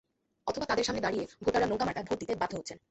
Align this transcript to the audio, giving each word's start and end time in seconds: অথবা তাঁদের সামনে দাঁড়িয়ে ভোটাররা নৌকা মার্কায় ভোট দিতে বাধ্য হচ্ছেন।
অথবা 0.47 0.65
তাঁদের 0.65 0.85
সামনে 0.85 1.01
দাঁড়িয়ে 1.01 1.25
ভোটাররা 1.43 1.67
নৌকা 1.67 1.85
মার্কায় 1.85 2.05
ভোট 2.05 2.17
দিতে 2.19 2.33
বাধ্য 2.35 2.53
হচ্ছেন। 2.57 2.77